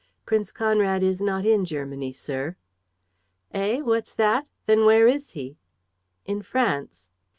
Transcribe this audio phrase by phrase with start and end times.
[0.25, 2.55] "Prince Conrad is not in Germany, sir."
[3.53, 3.81] "Eh?
[3.81, 4.47] What's that?
[4.65, 5.57] Then where is he?"
[6.25, 7.11] "In France."